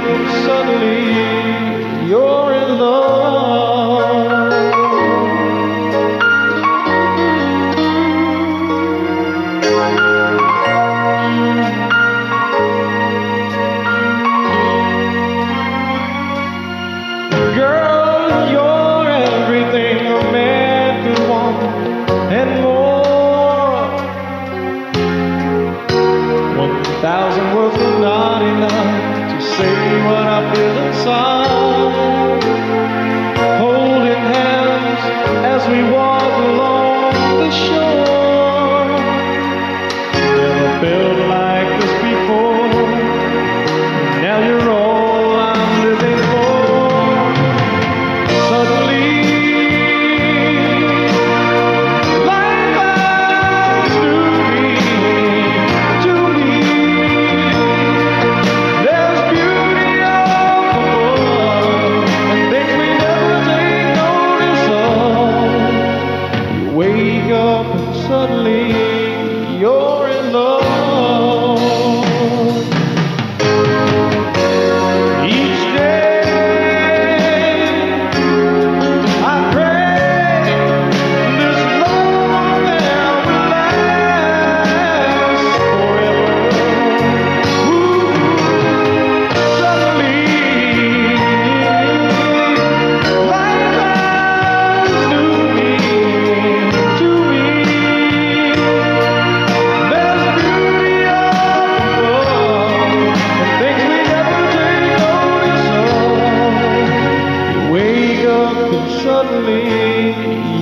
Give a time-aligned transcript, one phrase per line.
[0.00, 4.52] Suddenly you're in love.
[17.54, 21.62] Girl, you're everything a man could want
[22.32, 23.90] and more.
[26.56, 27.76] One thousand words
[29.56, 32.42] say what I feel inside.
[33.60, 35.02] Holding hands
[35.52, 36.11] as we walk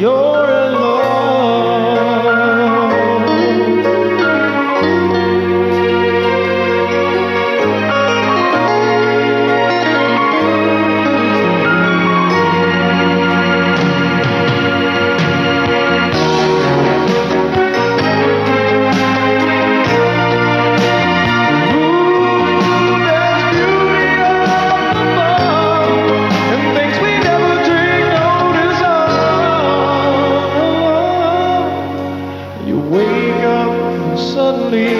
[0.00, 0.47] suddenly
[34.70, 34.97] You